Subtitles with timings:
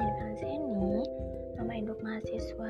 [0.00, 1.04] Zeni Dwi Fatma, biasanya dipanggil Zeni.
[1.60, 2.68] Nama induk mahasiswa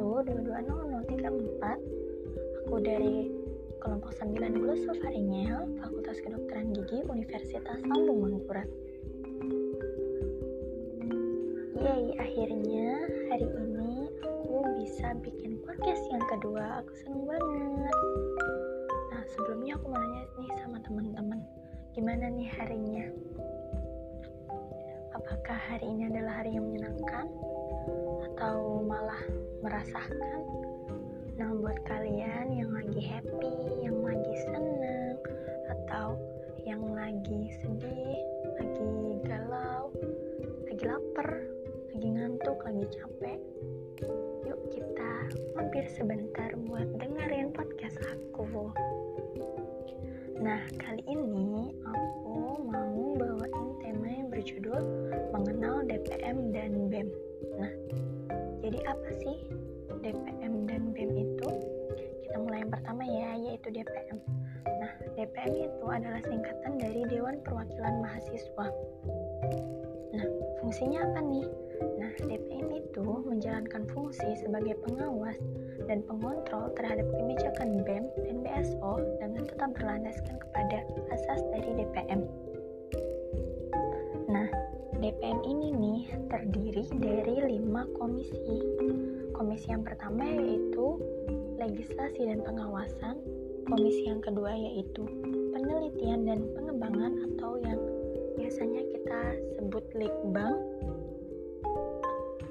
[0.00, 1.76] 20111111220034.
[2.64, 3.28] Aku dari
[3.84, 8.64] kelompok 9 Glossopharyngeal, Fakultas Kedokteran Gigi Universitas Lambung Mangkurat.
[11.76, 16.80] Yeay, akhirnya hari ini aku bisa bikin podcast yang kedua.
[16.80, 17.96] Aku seneng banget.
[19.12, 21.44] Nah, sebelumnya aku mau nanya nih sama teman-teman,
[21.92, 23.04] gimana nih harinya?
[25.22, 27.30] Apakah hari ini adalah hari yang menyenangkan
[28.34, 29.22] atau malah
[29.62, 30.42] merasakan?
[31.38, 35.18] Nah, buat kalian yang lagi happy, yang lagi senang,
[35.70, 36.18] atau
[36.66, 38.18] yang lagi sedih,
[38.58, 39.94] lagi galau,
[40.66, 41.30] lagi lapar,
[41.94, 43.38] lagi ngantuk, lagi capek,
[44.42, 45.12] yuk kita
[45.54, 48.74] mampir sebentar buat dengerin podcast aku.
[50.42, 51.51] Nah, kali ini
[55.32, 57.08] Mengenal DPM dan BEM.
[57.56, 57.72] Nah,
[58.60, 59.48] jadi apa sih
[60.04, 61.48] DPM dan BEM itu?
[62.28, 64.20] Kita mulai yang pertama ya, yaitu DPM.
[64.68, 68.66] Nah, DPM itu adalah singkatan dari Dewan Perwakilan Mahasiswa.
[70.12, 70.26] Nah,
[70.60, 71.48] fungsinya apa nih?
[71.96, 75.40] Nah, DPM itu menjalankan fungsi sebagai pengawas
[75.88, 82.20] dan pengontrol terhadap kebijakan BEM dan BSO dengan tetap berlandaskan kepada asas dari DPM.
[84.28, 84.48] Nah,
[85.02, 86.00] DPM ini nih
[86.30, 88.62] terdiri dari lima komisi.
[89.34, 90.94] Komisi yang pertama yaitu
[91.58, 93.18] legislasi dan pengawasan,
[93.66, 95.02] komisi yang kedua yaitu
[95.50, 97.82] penelitian dan pengembangan atau yang
[98.38, 99.20] biasanya kita
[99.58, 100.54] sebut Litbang.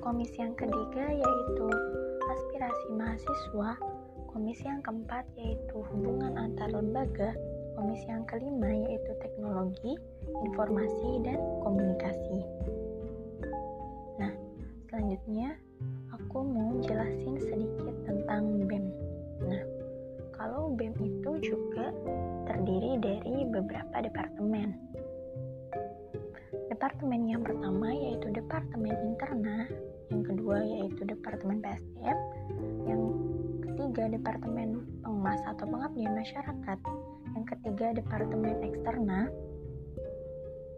[0.03, 1.67] Komisi yang ketiga yaitu
[2.35, 3.79] aspirasi mahasiswa,
[4.27, 7.31] komisi yang keempat yaitu hubungan antar lembaga,
[7.79, 9.40] komisi yang kelima yaitu teknologi,
[10.43, 12.39] informasi, dan komunikasi.
[14.17, 14.33] Nah,
[14.89, 15.55] selanjutnya
[16.11, 18.85] aku mau jelasin sedikit tentang BEM.
[19.47, 19.63] Nah,
[20.35, 21.93] kalau BEM itu juga
[22.49, 24.75] terdiri dari beberapa departemen.
[26.71, 29.69] Departemen yang pertama yaitu Departemen Interna,
[30.09, 32.19] yang kedua yaitu Departemen PSDM,
[32.89, 33.01] yang
[33.61, 36.79] ketiga Departemen Pengemas atau Pengabdian Masyarakat,
[37.37, 39.29] yang ketiga Departemen Eksterna,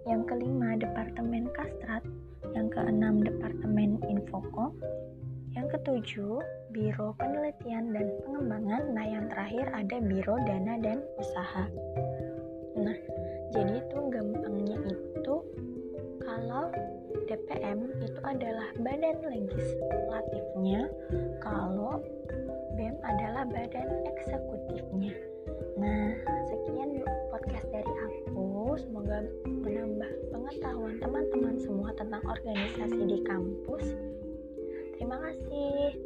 [0.07, 2.03] yang kelima Departemen Kastrat,
[2.51, 4.75] yang keenam Departemen Infokom,
[5.53, 6.41] yang ketujuh
[6.73, 11.65] Biro Penelitian dan Pengembangan, nah yang terakhir ada Biro Dana dan Usaha.
[12.73, 12.97] Nah,
[13.53, 15.35] jadi itu gampangnya itu
[16.25, 16.73] kalau
[17.29, 20.89] DPM itu adalah badan legislatifnya,
[21.39, 22.01] kalau
[22.73, 25.13] BEM adalah badan eksekutifnya.
[25.77, 26.17] Nah,
[26.49, 26.97] sekian
[31.03, 33.83] teman-teman semua tentang organisasi di kampus.
[34.95, 35.99] Terima kasih.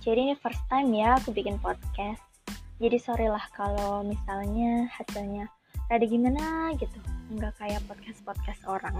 [0.00, 2.31] Jadi ini first time ya aku bikin podcast.
[2.82, 5.46] Jadi sorry lah kalau misalnya hasilnya
[5.86, 6.98] rada gimana gitu.
[7.30, 8.98] Nggak kayak podcast-podcast orang.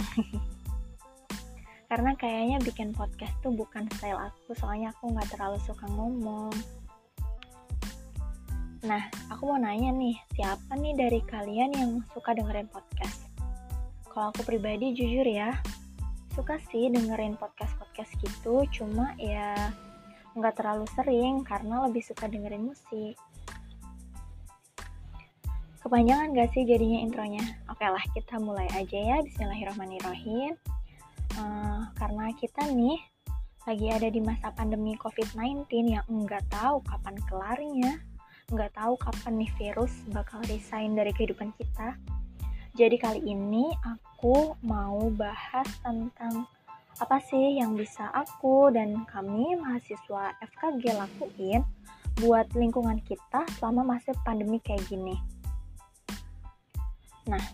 [1.90, 6.54] Karena kayaknya bikin podcast tuh bukan style aku, soalnya aku nggak terlalu suka ngomong.
[8.86, 13.26] Nah, aku mau nanya nih, siapa nih dari kalian yang suka dengerin podcast?
[14.06, 15.58] Kalau aku pribadi jujur ya,
[16.38, 19.74] suka sih dengerin podcast-podcast gitu cuma ya
[20.32, 23.20] nggak terlalu sering karena lebih suka dengerin musik
[25.82, 27.42] kepanjangan gak sih jadinya intronya?
[27.66, 29.18] Oke lah kita mulai aja ya.
[29.26, 30.54] Bismillahirrahmanirrahim.
[31.34, 32.98] Uh, karena kita nih
[33.66, 37.92] lagi ada di masa pandemi COVID-19 yang nggak tahu kapan kelarnya
[38.52, 41.96] nggak tahu kapan nih virus bakal resign dari kehidupan kita.
[42.76, 46.44] Jadi kali ini aku mau bahas tentang
[47.00, 51.64] apa sih yang bisa aku dan kami mahasiswa FKG lakuin
[52.20, 55.16] buat lingkungan kita selama masa pandemi kayak gini.
[57.28, 57.44] Nah,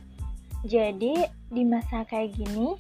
[0.65, 2.75] jadi di masa kayak gini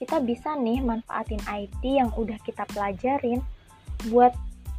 [0.00, 3.44] kita bisa nih manfaatin IT yang udah kita pelajarin
[4.08, 4.32] buat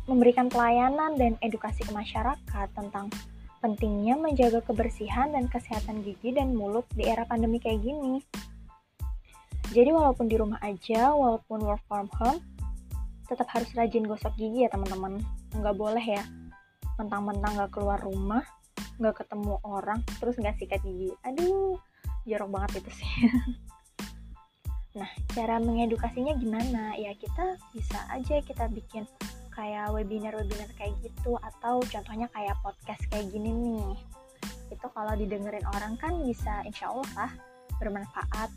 [0.10, 3.14] memberikan pelayanan dan edukasi ke masyarakat tentang
[3.62, 8.18] pentingnya menjaga kebersihan dan kesehatan gigi dan mulut di era pandemi kayak gini.
[9.72, 12.42] Jadi walaupun di rumah aja, walaupun work from home,
[13.30, 15.22] tetap harus rajin gosok gigi ya teman-teman.
[15.56, 16.26] Nggak boleh ya,
[17.00, 18.44] mentang-mentang nggak keluar rumah,
[19.00, 21.12] nggak ketemu orang, terus nggak sikat gigi.
[21.28, 21.78] Aduh,
[22.26, 23.12] jorok banget itu sih.
[25.00, 26.98] nah, cara mengedukasinya gimana?
[27.00, 29.08] Ya kita bisa aja kita bikin
[29.52, 33.96] kayak webinar-webinar kayak gitu atau contohnya kayak podcast kayak gini nih.
[34.72, 37.30] Itu kalau didengerin orang kan bisa insya Allah
[37.80, 38.52] bermanfaat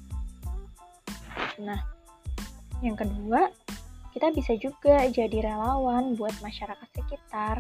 [1.62, 1.78] Nah,
[2.82, 3.50] yang kedua,
[4.10, 7.58] kita bisa juga jadi relawan buat masyarakat sekitar.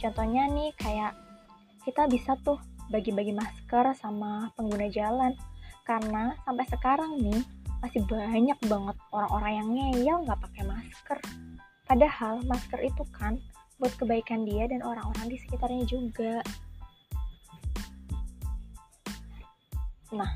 [0.00, 1.12] Contohnya nih kayak
[1.84, 2.58] kita bisa tuh
[2.88, 5.36] bagi-bagi masker sama pengguna jalan.
[5.84, 7.44] Karena sampai sekarang nih
[7.84, 11.18] masih banyak banget orang-orang yang ngeyel nggak pakai masker.
[11.84, 13.36] Padahal masker itu kan
[13.76, 16.40] buat kebaikan dia dan orang-orang di sekitarnya juga.
[20.14, 20.32] Nah,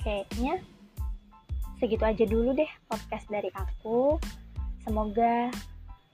[0.00, 0.62] kayaknya
[1.76, 4.16] segitu aja dulu deh podcast dari aku.
[4.88, 5.52] Semoga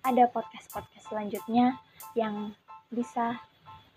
[0.02, 1.78] ada podcast-podcast selanjutnya
[2.18, 2.50] yang
[2.90, 3.38] bisa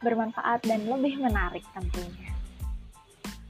[0.01, 2.29] bermanfaat dan lebih menarik tentunya.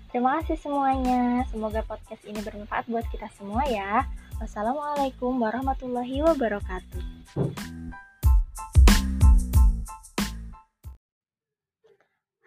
[0.08, 1.44] Terima kasih semuanya.
[1.52, 4.08] Semoga podcast ini bermanfaat buat kita semua ya.
[4.40, 7.04] Wassalamualaikum warahmatullahi wabarakatuh.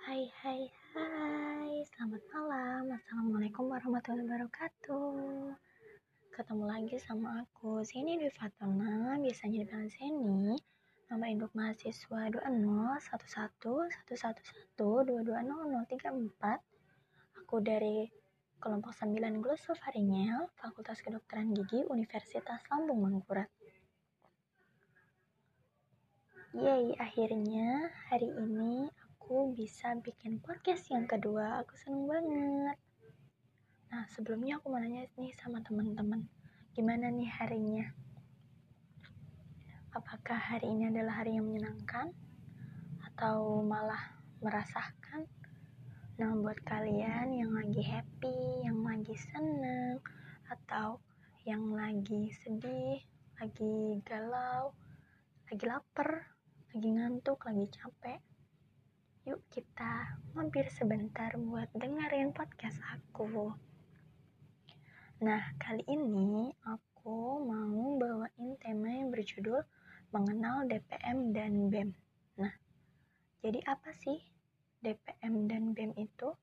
[0.00, 0.60] Hai hai
[0.96, 2.82] hai, selamat malam.
[2.96, 5.52] Assalamualaikum warahmatullahi wabarakatuh.
[6.32, 10.79] Ketemu lagi sama aku, Seni Dwi Fatona, biasanya dipanggil Seni.
[11.10, 12.30] Nama induk mahasiswa
[14.78, 14.78] 201111220034.
[17.34, 18.06] Aku dari
[18.62, 23.50] kelompok 9 Glosopharyngeal, Fakultas Kedokteran Gigi Universitas Lambung Mangkurat.
[26.54, 31.58] Yeay, akhirnya hari ini aku bisa bikin podcast yang kedua.
[31.66, 32.78] Aku seneng banget.
[33.90, 36.30] Nah, sebelumnya aku mau nanya nih sama teman-teman.
[36.70, 37.98] Gimana nih harinya?
[39.90, 42.14] Apakah hari ini adalah hari yang menyenangkan?
[43.10, 43.98] Atau malah
[44.38, 45.26] merasakan?
[46.14, 49.98] Nah, buat kalian yang lagi happy, yang lagi seneng,
[50.46, 51.02] atau
[51.42, 53.02] yang lagi sedih,
[53.42, 54.70] lagi galau,
[55.50, 56.22] lagi lapar,
[56.70, 58.22] lagi ngantuk, lagi capek,
[59.26, 63.52] Yuk kita mampir sebentar buat dengerin podcast aku.
[65.20, 69.60] Nah, kali ini aku mau bawain tema yang berjudul
[70.10, 71.94] Mengenal DPM dan BEM.
[72.42, 72.50] Nah,
[73.46, 74.18] jadi apa sih
[74.82, 76.34] DPM dan BEM itu?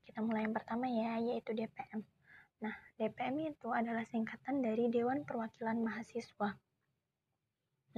[0.00, 2.00] Kita mulai yang pertama ya, yaitu DPM.
[2.64, 6.56] Nah, DPM itu adalah singkatan dari Dewan Perwakilan Mahasiswa.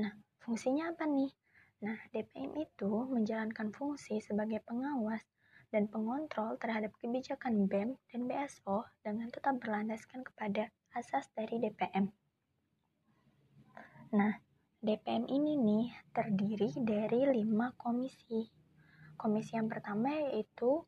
[0.02, 0.12] Nah,
[0.42, 1.30] fungsinya apa nih?
[1.86, 5.22] Nah, DPM itu menjalankan fungsi sebagai pengawas
[5.70, 12.10] dan pengontrol terhadap kebijakan BEM dan BSO dengan tetap berlandaskan kepada asas dari DPM.
[14.10, 14.42] Nah,
[14.84, 18.44] DPM ini nih terdiri dari lima komisi.
[19.16, 20.84] Komisi yang pertama yaitu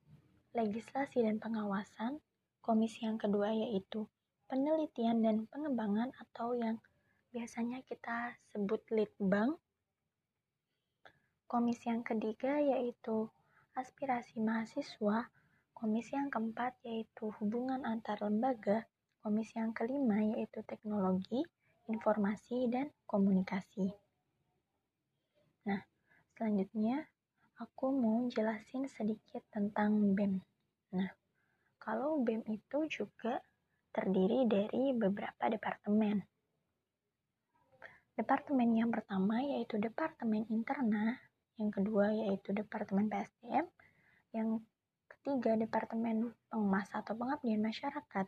[0.52, 2.20] legislasi dan pengawasan,
[2.60, 4.04] komisi yang kedua yaitu
[4.52, 6.76] penelitian dan pengembangan atau yang
[7.32, 9.56] biasanya kita sebut litbang,
[11.46, 13.30] Komisi yang ketiga yaitu
[13.78, 15.30] aspirasi mahasiswa.
[15.70, 18.82] Komisi yang keempat yaitu hubungan antar lembaga.
[19.22, 21.46] Komisi yang kelima yaitu teknologi,
[21.86, 23.90] informasi, dan komunikasi.
[25.66, 25.80] Nah,
[26.34, 27.06] selanjutnya
[27.56, 30.38] aku mau jelasin sedikit tentang BEM.
[30.92, 31.10] Nah,
[31.80, 33.40] kalau BEM itu juga
[33.96, 36.20] terdiri dari beberapa departemen.
[38.16, 41.16] Departemen yang pertama yaitu Departemen Interna,
[41.56, 43.68] yang kedua yaitu Departemen PSDM,
[44.36, 44.60] yang
[45.08, 48.26] ketiga Departemen Pengemas atau Pengabdian Masyarakat,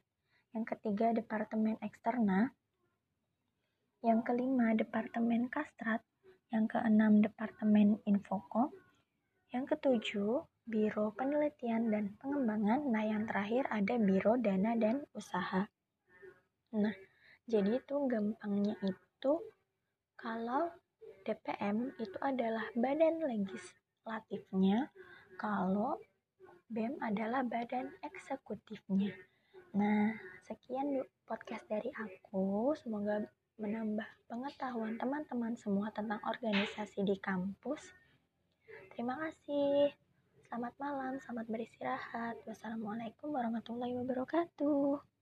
[0.56, 2.52] yang ketiga Departemen Eksterna,
[4.02, 6.02] yang kelima Departemen Kastrat,
[6.54, 8.70] yang keenam Departemen Infokom,
[9.50, 15.64] yang ketujuh Biro Penelitian dan Pengembangan, nah yang terakhir ada Biro Dana dan Usaha.
[16.76, 16.96] Nah,
[17.48, 19.32] jadi itu gampangnya itu
[20.20, 20.68] kalau
[21.24, 24.92] DPM itu adalah badan legislatifnya
[25.40, 25.96] kalau
[26.68, 29.16] BEM adalah badan eksekutifnya.
[29.72, 30.12] Nah,
[30.44, 32.76] sekian podcast dari aku.
[32.76, 33.24] Semoga
[33.58, 37.90] menambah pengetahuan teman-teman semua tentang organisasi di kampus.
[38.94, 39.90] Terima kasih.
[40.46, 42.38] Selamat malam, selamat beristirahat.
[42.46, 45.17] Wassalamualaikum warahmatullahi wabarakatuh.